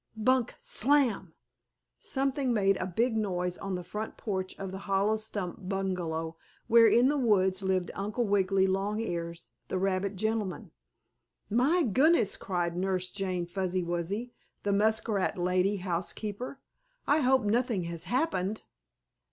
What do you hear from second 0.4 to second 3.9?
Slam!" Something made a big noise on the